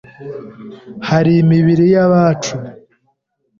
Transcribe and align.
Hari 1.09 1.31
imibiri 1.43 1.85
y'abacu 1.95 2.53